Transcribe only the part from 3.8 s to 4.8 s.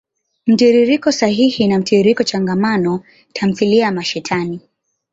ya mashetani.